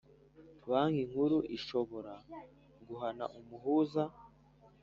[0.69, 2.13] banki nkuru ishobora
[2.87, 4.03] guhana umuhuza